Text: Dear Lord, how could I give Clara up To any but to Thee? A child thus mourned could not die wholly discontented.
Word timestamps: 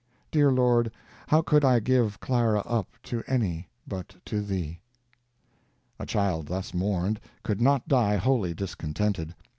Dear 0.31 0.49
Lord, 0.51 0.89
how 1.27 1.43
could 1.43 1.63
I 1.63 1.79
give 1.79 2.19
Clara 2.19 2.61
up 2.65 2.87
To 3.03 3.21
any 3.27 3.69
but 3.87 4.15
to 4.25 4.41
Thee? 4.41 4.79
A 5.99 6.07
child 6.07 6.47
thus 6.47 6.73
mourned 6.73 7.19
could 7.43 7.61
not 7.61 7.87
die 7.87 8.15
wholly 8.17 8.55
discontented. 8.55 9.35